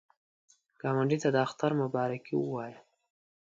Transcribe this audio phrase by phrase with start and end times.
[0.81, 2.79] ګاونډي ته د اختر مبارکي ووایه